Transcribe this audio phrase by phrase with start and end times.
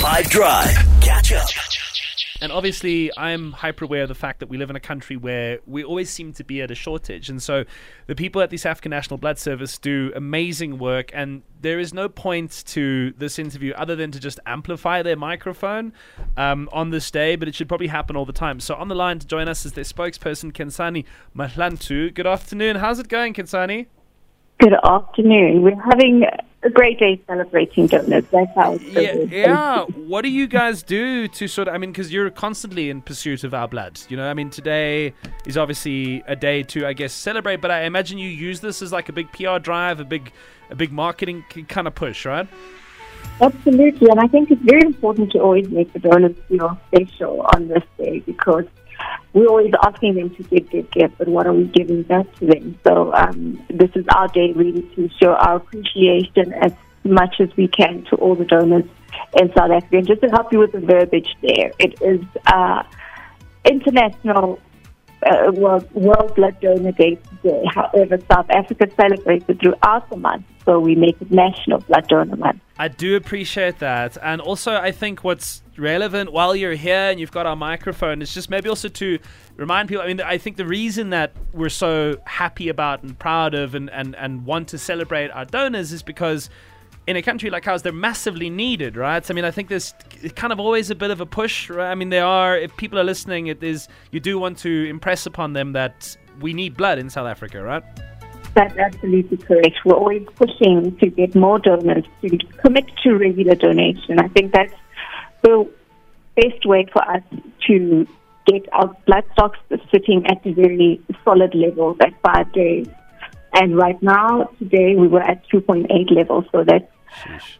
[0.00, 0.74] 5 Drive.
[1.02, 1.46] Catch up.
[2.40, 5.58] And obviously, I'm hyper aware of the fact that we live in a country where
[5.66, 7.28] we always seem to be at a shortage.
[7.28, 7.64] And so,
[8.06, 11.10] the people at the South African National Blood Service do amazing work.
[11.12, 15.92] And there is no point to this interview other than to just amplify their microphone
[16.38, 18.58] um, on this day, but it should probably happen all the time.
[18.58, 21.04] So, on the line to join us is their spokesperson, Kensani
[21.36, 22.14] Mahlangu.
[22.14, 22.76] Good afternoon.
[22.76, 23.84] How's it going, Kensani?
[24.60, 25.60] Good afternoon.
[25.60, 26.24] We're having
[26.62, 28.24] a great day celebrating donors.
[28.30, 29.84] That's how it's Yeah, yeah.
[29.84, 31.74] What do you guys do to sort of?
[31.74, 34.00] I mean, because you're constantly in pursuit of our blood.
[34.08, 35.14] You know, I mean, today
[35.46, 37.56] is obviously a day to, I guess, celebrate.
[37.56, 40.32] But I imagine you use this as like a big PR drive, a big,
[40.70, 42.46] a big marketing kind of push, right?
[43.40, 44.08] Absolutely.
[44.10, 47.84] And I think it's very important to always make the donors feel special on this
[47.96, 48.64] day because
[49.32, 52.46] we're always asking them to give, give, give, but what are we giving back to
[52.46, 52.78] them?
[52.84, 56.72] So um, this is our day really to show our appreciation as
[57.04, 58.84] much as we can to all the donors
[59.40, 59.98] in South Africa.
[59.98, 62.82] And just to help you with the verbiage there, it is uh,
[63.64, 64.58] International
[65.22, 67.64] uh, World, World Blood Donor Day today.
[67.74, 72.36] However, South Africa celebrates it throughout the month, so we make it National Blood Donor
[72.36, 72.60] Month.
[72.78, 74.16] I do appreciate that.
[74.22, 78.32] And also, I think what's relevant while you're here and you've got our microphone is
[78.32, 79.18] just maybe also to
[79.56, 80.02] remind people.
[80.02, 83.90] I mean, I think the reason that we're so happy about and proud of and,
[83.90, 86.48] and, and want to celebrate our donors is because
[87.06, 89.28] in a country like ours, they're massively needed, right?
[89.28, 89.94] I mean, I think there's
[90.36, 91.90] kind of always a bit of a push, right?
[91.90, 95.26] I mean, there are, if people are listening, it is, you do want to impress
[95.26, 97.82] upon them that we need blood in South Africa, right?
[98.54, 99.76] That's absolutely correct.
[99.84, 104.18] We're always pushing to get more donors to commit to regular donation.
[104.18, 104.74] I think that's
[105.42, 105.70] the
[106.36, 107.22] best way for us
[107.68, 108.06] to
[108.46, 109.58] get our blood stocks
[109.92, 112.88] sitting at a very solid level at five days.
[113.52, 116.90] And right now, today, we were at 2.8 levels, so that's
[117.22, 117.56] Sheesh.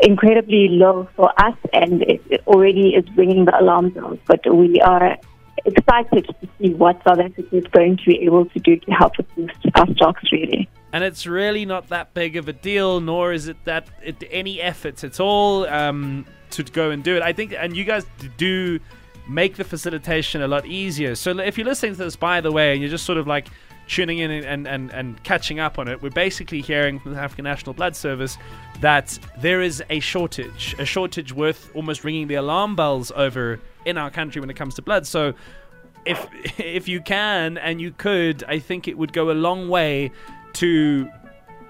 [0.00, 4.18] incredibly low for us, and it, it already is ringing the alarm bells.
[4.26, 5.16] But we are
[5.64, 9.12] excited to see what South Africa is going to be able to do to help
[9.18, 10.68] us boost our stocks, really.
[10.92, 14.60] and it's really not that big of a deal, nor is it that it, any
[14.60, 17.22] efforts at all um, to go and do it.
[17.22, 18.04] I think, and you guys
[18.36, 18.80] do
[19.28, 21.14] make the facilitation a lot easier.
[21.14, 23.46] So if you're listening to this, by the way, and you're just sort of like
[23.92, 27.44] tuning in and, and, and catching up on it, we're basically hearing from the African
[27.44, 28.38] National Blood Service
[28.80, 33.98] that there is a shortage, a shortage worth almost ringing the alarm bells over in
[33.98, 35.06] our country when it comes to blood.
[35.06, 35.34] So
[36.06, 36.26] if
[36.58, 40.10] if you can and you could, I think it would go a long way
[40.54, 41.08] to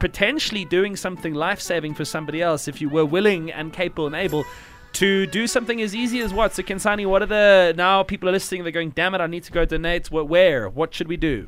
[0.00, 4.14] potentially doing something life saving for somebody else if you were willing and capable and
[4.14, 4.44] able
[4.92, 6.54] to do something as easy as what?
[6.54, 9.44] So Kensani, what are the now people are listening, they're going, damn it, I need
[9.44, 10.10] to go donate.
[10.10, 10.68] Where?
[10.68, 11.46] What should we do?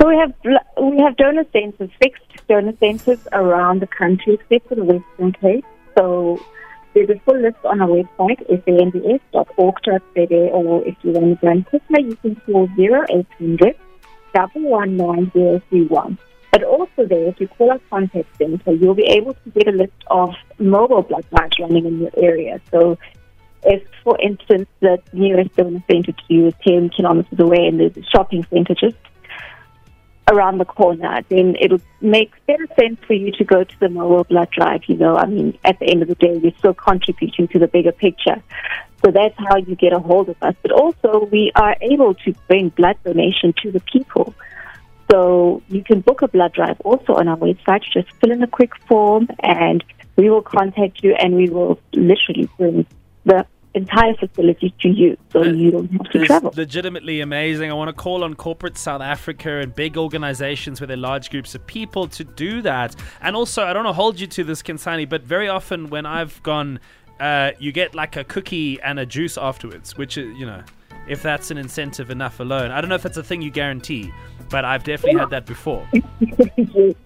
[0.00, 0.32] So we have
[0.82, 5.64] we have donor centers, fixed donor centers around the country, except for the Western Cape.
[5.96, 6.38] So
[6.92, 11.66] there's a full list on our website, sanbs.org.za, or if you want to go and
[12.10, 13.76] you can call 0800
[14.54, 16.18] 119
[16.52, 19.72] But also there, if you call our contact center, you'll be able to get a
[19.72, 22.60] list of mobile blood drives running in your area.
[22.70, 22.98] So
[23.62, 27.96] if, for instance, the nearest donor center to you is 10 kilometers away and there's
[27.96, 28.96] a shopping center just
[30.28, 34.24] around the corner, then it'll make better sense for you to go to the mobile
[34.24, 34.82] blood drive.
[34.86, 37.68] You know, I mean, at the end of the day, you're still contributing to the
[37.68, 38.42] bigger picture.
[39.04, 40.54] So that's how you get a hold of us.
[40.62, 44.34] But also, we are able to bring blood donation to the people.
[45.10, 47.82] So you can book a blood drive also on our website.
[47.92, 49.84] Just fill in a quick form and
[50.16, 52.86] we will contact you and we will literally bring
[53.24, 56.52] the entire facility to you so you don't have to travel.
[56.56, 57.70] legitimately amazing.
[57.70, 61.54] I want to call on corporate South Africa and big organizations with their large groups
[61.54, 62.96] of people to do that.
[63.20, 66.06] And also, I don't want to hold you to this, Kensani, but very often when
[66.06, 66.80] I've gone,
[67.20, 70.62] uh, you get like a cookie and a juice afterwards, which is, you know,
[71.08, 72.70] if that's an incentive enough alone.
[72.70, 74.12] I don't know if that's a thing you guarantee,
[74.50, 75.88] but I've definitely had that before.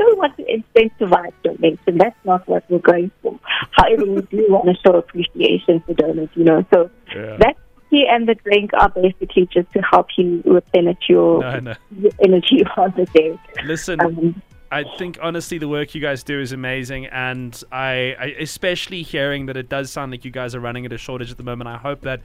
[0.00, 1.98] don't want to incentivize donation.
[1.98, 3.38] That's not what we're going for.
[3.72, 6.64] However, we do want to show appreciation for donors, you know.
[6.72, 7.36] So Yeah.
[7.38, 7.56] that
[7.90, 11.74] tea and the drink are basically just to help you replenish your, No, no.
[12.00, 13.38] your energy on the day.
[13.64, 14.42] Listen, Um,
[14.72, 19.46] I think honestly the work you guys do is amazing, and I, I especially hearing
[19.46, 21.66] that it does sound like you guys are running at a shortage at the moment.
[21.68, 22.20] I hope that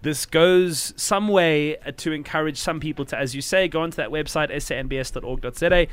[0.00, 4.08] this goes some way to encourage some people to, as you say, go onto that
[4.08, 5.86] website sanbs.org.za.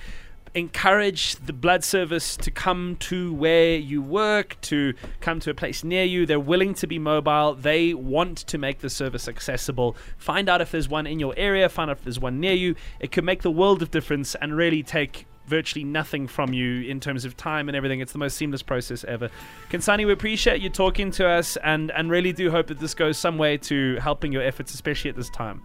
[0.55, 5.83] Encourage the blood service to come to where you work, to come to a place
[5.83, 6.25] near you.
[6.25, 7.53] They're willing to be mobile.
[7.53, 9.95] They want to make the service accessible.
[10.17, 12.75] Find out if there's one in your area, find out if there's one near you.
[12.99, 16.99] It could make the world of difference and really take virtually nothing from you in
[16.99, 17.99] terms of time and everything.
[17.99, 19.29] It's the most seamless process ever.
[19.69, 23.17] Kensani, we appreciate you talking to us and, and really do hope that this goes
[23.17, 25.63] some way to helping your efforts, especially at this time.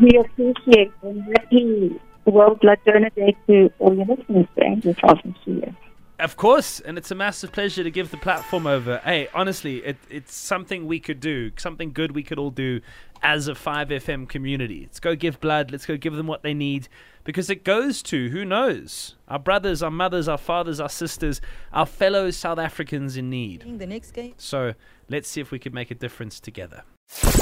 [0.00, 4.96] We appreciate happy World Blood Donor Day to all your listeners there this
[5.44, 5.74] year.
[6.20, 8.98] Of course, and it's a massive pleasure to give the platform over.
[8.98, 12.82] Hey, honestly, it, it's something we could do, something good we could all do
[13.22, 14.82] as a 5FM community.
[14.82, 16.88] Let's go give blood, let's go give them what they need
[17.24, 21.40] because it goes to, who knows, our brothers, our mothers, our fathers, our sisters,
[21.72, 23.78] our fellow South Africans in need.
[23.78, 24.34] The next game.
[24.36, 24.74] So
[25.08, 26.82] let's see if we can make a difference together.